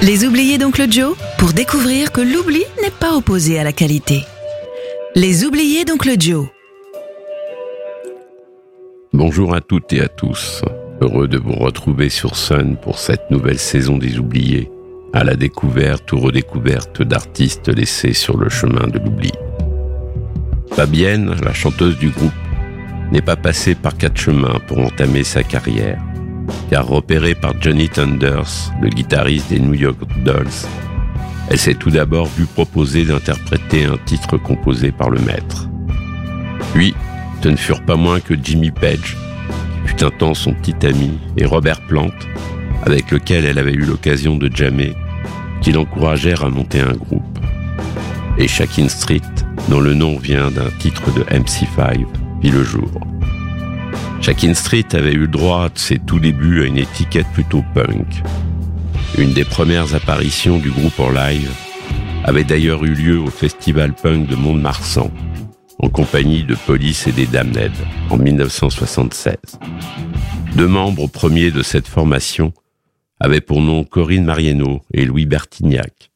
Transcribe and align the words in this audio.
Les 0.00 0.24
oubliés 0.24 0.58
d'Oncle 0.58 0.90
Joe 0.90 1.16
pour 1.38 1.52
découvrir 1.52 2.12
que 2.12 2.20
l'oubli 2.20 2.62
n'est 2.80 2.90
pas 3.00 3.16
opposé 3.16 3.58
à 3.58 3.64
la 3.64 3.72
qualité. 3.72 4.22
Les 5.16 5.44
oubliés 5.44 5.84
d'Oncle 5.84 6.12
Joe. 6.20 6.46
Bonjour 9.12 9.56
à 9.56 9.60
toutes 9.60 9.92
et 9.92 10.00
à 10.00 10.06
tous. 10.06 10.62
Heureux 11.00 11.26
de 11.26 11.36
vous 11.36 11.54
retrouver 11.54 12.10
sur 12.10 12.36
Sun 12.36 12.76
pour 12.76 13.00
cette 13.00 13.28
nouvelle 13.32 13.58
saison 13.58 13.98
des 13.98 14.20
oubliés, 14.20 14.70
à 15.12 15.24
la 15.24 15.34
découverte 15.34 16.12
ou 16.12 16.20
redécouverte 16.20 17.02
d'artistes 17.02 17.68
laissés 17.68 18.12
sur 18.12 18.36
le 18.36 18.48
chemin 18.48 18.86
de 18.86 19.00
l'oubli. 19.00 19.32
Fabienne, 20.74 21.34
la 21.42 21.52
chanteuse 21.52 21.98
du 21.98 22.10
groupe, 22.10 22.30
n'est 23.10 23.20
pas 23.20 23.36
passée 23.36 23.74
par 23.74 23.96
quatre 23.96 24.20
chemins 24.20 24.60
pour 24.68 24.78
entamer 24.78 25.24
sa 25.24 25.42
carrière 25.42 25.98
car 26.70 26.86
repérée 26.86 27.34
par 27.34 27.54
Johnny 27.60 27.88
Thunders, 27.88 28.72
le 28.80 28.88
guitariste 28.88 29.50
des 29.50 29.60
New 29.60 29.74
York 29.74 29.98
Dolls, 30.24 30.46
elle 31.50 31.58
s'est 31.58 31.74
tout 31.74 31.90
d'abord 31.90 32.26
vue 32.26 32.46
proposer 32.46 33.04
d'interpréter 33.04 33.84
un 33.86 33.96
titre 34.04 34.36
composé 34.36 34.92
par 34.92 35.08
le 35.08 35.18
maître. 35.20 35.68
Puis, 36.74 36.94
ce 37.42 37.48
ne 37.48 37.56
furent 37.56 37.84
pas 37.84 37.96
moins 37.96 38.20
que 38.20 38.34
Jimmy 38.40 38.70
Page, 38.70 39.16
qui 39.82 39.88
fut 39.88 40.04
un 40.04 40.10
temps 40.10 40.34
son 40.34 40.52
petit 40.52 40.86
ami, 40.86 41.18
et 41.36 41.46
Robert 41.46 41.80
Plant, 41.86 42.10
avec 42.84 43.10
lequel 43.10 43.46
elle 43.46 43.58
avait 43.58 43.72
eu 43.72 43.84
l'occasion 43.84 44.36
de 44.36 44.54
jammer, 44.54 44.94
qui 45.62 45.72
l'encouragèrent 45.72 46.44
à 46.44 46.50
monter 46.50 46.80
un 46.80 46.92
groupe. 46.92 47.38
Et 48.36 48.46
Shakin 48.46 48.88
Street, 48.88 49.22
dont 49.68 49.80
le 49.80 49.94
nom 49.94 50.18
vient 50.18 50.50
d'un 50.50 50.70
titre 50.78 51.12
de 51.14 51.22
MC5, 51.22 52.04
vit 52.42 52.50
le 52.50 52.62
jour. 52.62 52.90
Shakin 54.28 54.52
Street 54.52 54.84
avait 54.92 55.14
eu 55.14 55.26
droit 55.26 55.70
de 55.70 55.78
ses 55.78 55.98
tout 55.98 56.20
débuts 56.20 56.60
à 56.60 56.66
une 56.66 56.76
étiquette 56.76 57.28
plutôt 57.32 57.64
punk. 57.72 58.22
Une 59.16 59.32
des 59.32 59.46
premières 59.46 59.94
apparitions 59.94 60.58
du 60.58 60.70
groupe 60.70 61.00
en 61.00 61.10
live 61.10 61.50
avait 62.24 62.44
d'ailleurs 62.44 62.84
eu 62.84 62.92
lieu 62.92 63.18
au 63.18 63.30
festival 63.30 63.94
punk 63.94 64.28
de 64.28 64.34
Mont-de-Marsan, 64.34 65.10
en 65.78 65.88
compagnie 65.88 66.44
de 66.44 66.54
Police 66.66 67.06
et 67.06 67.12
des 67.12 67.24
Damned, 67.24 67.72
en 68.10 68.18
1976. 68.18 69.34
Deux 70.56 70.68
membres 70.68 71.06
premiers 71.06 71.50
de 71.50 71.62
cette 71.62 71.88
formation 71.88 72.52
avaient 73.20 73.40
pour 73.40 73.62
nom 73.62 73.82
Corinne 73.82 74.26
Mariano 74.26 74.82
et 74.92 75.06
Louis 75.06 75.24
Bertignac, 75.24 76.10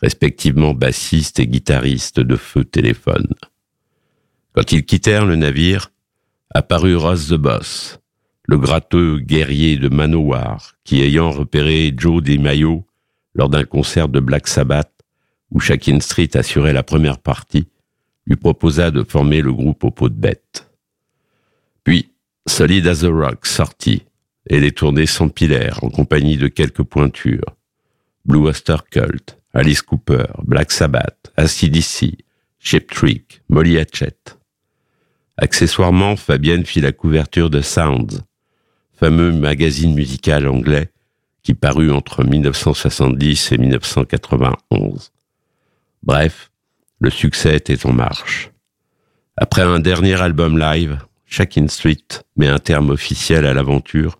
respectivement 0.00 0.72
bassistes 0.72 1.40
et 1.40 1.48
guitaristes 1.48 2.20
de 2.20 2.36
Feu 2.36 2.62
Téléphone. 2.62 3.34
Quand 4.52 4.70
ils 4.70 4.84
quittèrent 4.84 5.26
le 5.26 5.34
navire, 5.34 5.90
apparut 6.52 6.96
Ross 6.96 7.28
the 7.28 7.34
Boss, 7.34 8.00
le 8.46 8.58
gratteux 8.58 9.18
guerrier 9.18 9.76
de 9.76 9.88
Manowar, 9.88 10.74
qui 10.84 11.00
ayant 11.00 11.30
repéré 11.30 11.94
Joe 11.96 12.22
DiMaio 12.22 12.84
lors 13.34 13.48
d'un 13.48 13.64
concert 13.64 14.08
de 14.08 14.20
Black 14.20 14.48
Sabbath, 14.48 14.92
où 15.52 15.60
Shakin 15.60 16.00
Street 16.00 16.30
assurait 16.34 16.72
la 16.72 16.82
première 16.82 17.18
partie, 17.18 17.68
lui 18.26 18.36
proposa 18.36 18.90
de 18.90 19.04
former 19.04 19.40
le 19.40 19.52
groupe 19.52 19.84
au 19.84 19.90
pot 19.90 20.08
de 20.08 20.14
bête. 20.14 20.68
Puis, 21.84 22.12
Solid 22.46 22.86
as 22.86 23.04
a 23.04 23.08
Rock 23.08 23.46
sortit, 23.46 24.02
et 24.48 24.58
les 24.58 24.72
tournées 24.72 25.06
s'empilèrent 25.06 25.84
en 25.84 25.90
compagnie 25.90 26.36
de 26.36 26.48
quelques 26.48 26.82
pointures. 26.82 27.56
Blue 28.24 28.46
Oyster 28.48 28.76
Cult, 28.90 29.38
Alice 29.52 29.82
Cooper, 29.82 30.26
Black 30.44 30.72
Sabbath, 30.72 31.32
ACDC, 31.36 32.16
Chip 32.58 32.90
Trick, 32.90 33.42
Molly 33.48 33.78
Hatchet. 33.78 34.39
Accessoirement, 35.42 36.16
Fabienne 36.16 36.66
fit 36.66 36.82
la 36.82 36.92
couverture 36.92 37.48
de 37.48 37.62
Sounds, 37.62 38.20
fameux 38.92 39.32
magazine 39.32 39.94
musical 39.94 40.46
anglais 40.46 40.90
qui 41.42 41.54
parut 41.54 41.90
entre 41.90 42.24
1970 42.24 43.52
et 43.52 43.56
1991. 43.56 45.12
Bref, 46.02 46.50
le 46.98 47.08
succès 47.08 47.56
était 47.56 47.86
en 47.86 47.94
marche. 47.94 48.50
Après 49.38 49.62
un 49.62 49.80
dernier 49.80 50.20
album 50.20 50.58
live, 50.58 50.98
Shakin 51.24 51.68
Street 51.68 52.04
met 52.36 52.48
un 52.48 52.58
terme 52.58 52.90
officiel 52.90 53.46
à 53.46 53.54
l'aventure 53.54 54.18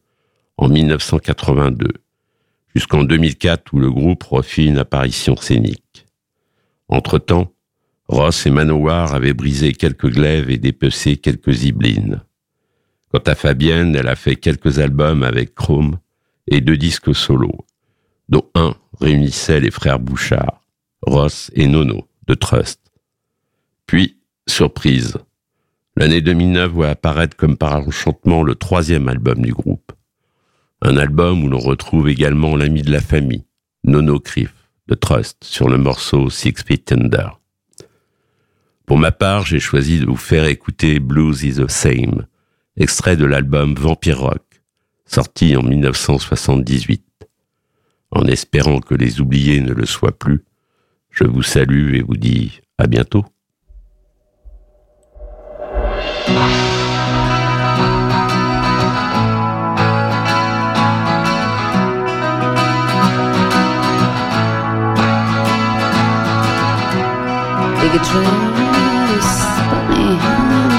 en 0.56 0.70
1982, 0.70 1.92
jusqu'en 2.74 3.04
2004 3.04 3.74
où 3.74 3.78
le 3.78 3.90
groupe 3.90 4.22
refit 4.22 4.64
une 4.64 4.78
apparition 4.78 5.36
scénique. 5.36 6.06
Entre-temps, 6.88 7.52
Ross 8.10 8.44
et 8.44 8.50
Manowar 8.50 9.14
avaient 9.14 9.34
brisé 9.34 9.72
quelques 9.72 10.12
glaives 10.12 10.50
et 10.50 10.58
dépecé 10.58 11.16
quelques 11.16 11.52
ziblines. 11.52 12.22
Quant 13.08 13.22
à 13.24 13.36
Fabienne, 13.36 13.94
elle 13.94 14.08
a 14.08 14.16
fait 14.16 14.34
quelques 14.34 14.80
albums 14.80 15.22
avec 15.22 15.54
Chrome 15.54 16.00
et 16.48 16.60
deux 16.60 16.76
disques 16.76 17.14
solo, 17.14 17.52
dont 18.28 18.50
un 18.56 18.74
réunissait 19.00 19.60
les 19.60 19.70
frères 19.70 20.00
Bouchard, 20.00 20.60
Ross 21.02 21.52
et 21.54 21.68
Nono, 21.68 22.08
de 22.26 22.34
Trust. 22.34 22.80
Puis, 23.86 24.16
surprise, 24.48 25.16
l'année 25.94 26.20
2009 26.20 26.72
voit 26.72 26.88
apparaître 26.88 27.36
comme 27.36 27.56
par 27.56 27.86
enchantement 27.86 28.42
le 28.42 28.56
troisième 28.56 29.08
album 29.08 29.40
du 29.40 29.52
groupe. 29.52 29.92
Un 30.82 30.96
album 30.96 31.44
où 31.44 31.48
l'on 31.48 31.60
retrouve 31.60 32.08
également 32.08 32.56
l'ami 32.56 32.82
de 32.82 32.90
la 32.90 33.00
famille, 33.00 33.44
Nono 33.84 34.18
Criff, 34.18 34.68
de 34.88 34.96
Trust, 34.96 35.44
sur 35.44 35.68
le 35.68 35.78
morceau 35.78 36.28
Six 36.28 36.54
Feet 36.66 36.86
Tender. 36.86 37.28
Ma 39.00 39.12
part, 39.12 39.46
j'ai 39.46 39.60
choisi 39.60 39.98
de 39.98 40.04
vous 40.04 40.14
faire 40.14 40.44
écouter 40.44 41.00
Blues 41.00 41.42
is 41.42 41.54
the 41.54 41.70
Same, 41.70 42.26
extrait 42.76 43.16
de 43.16 43.24
l'album 43.24 43.74
Vampire 43.74 44.20
Rock, 44.20 44.60
sorti 45.06 45.56
en 45.56 45.62
1978. 45.62 47.02
En 48.10 48.26
espérant 48.26 48.80
que 48.80 48.94
les 48.94 49.22
oubliés 49.22 49.62
ne 49.62 49.72
le 49.72 49.86
soient 49.86 50.18
plus, 50.18 50.44
je 51.08 51.24
vous 51.24 51.42
salue 51.42 51.94
et 51.94 52.02
vous 52.02 52.18
dis 52.18 52.60
à 52.76 52.86
bientôt. 52.86 53.24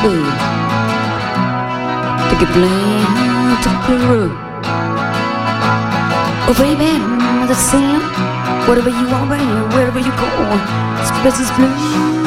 Babe. 0.04 0.32
Take 2.30 2.44
a 2.48 2.52
plane 2.54 3.58
to 3.64 3.70
Peru. 3.86 4.24
Oh, 6.48 6.56
baby, 6.58 6.92
I'm 7.02 7.48
the 7.48 7.56
same. 7.56 8.02
Whatever 8.68 8.90
you 8.90 9.08
are, 9.10 9.26
wherever 9.74 10.00
you 10.00 10.12
go, 10.12 10.28
space 11.06 11.40
is 11.40 11.52
blue. 11.58 12.21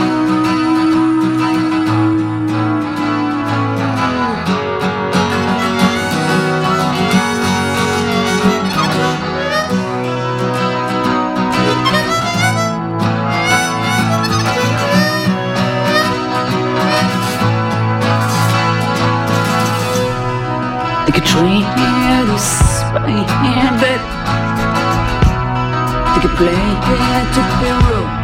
like 21.14 21.22
a 21.22 21.26
dream 21.26 21.62
yeah, 21.62 22.24
this 22.26 22.48
way, 22.92 23.14
yeah, 23.14 23.70
but 23.80 24.00
they 26.14 26.20
can 26.26 26.36
play 26.36 26.52
yeah, 26.52 27.34
to 27.34 27.40
the 27.60 27.72
room. 27.88 28.23